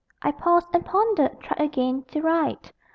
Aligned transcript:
_I 0.27 0.31
paused 0.31 0.69
and 0.73 0.83
pondered, 0.83 1.39
tried 1.41 1.61
again. 1.63 2.01
_To 2.05 2.23
write.... 2.23 2.73